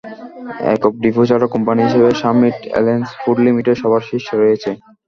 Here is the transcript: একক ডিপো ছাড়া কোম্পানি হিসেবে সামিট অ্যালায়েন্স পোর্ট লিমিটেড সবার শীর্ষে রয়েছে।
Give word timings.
একক 0.73 0.93
ডিপো 1.01 1.23
ছাড়া 1.29 1.47
কোম্পানি 1.53 1.79
হিসেবে 1.87 2.09
সামিট 2.21 2.57
অ্যালায়েন্স 2.67 3.07
পোর্ট 3.21 3.37
লিমিটেড 3.45 3.75
সবার 3.81 4.01
শীর্ষে 4.09 4.35
রয়েছে। 4.35 4.69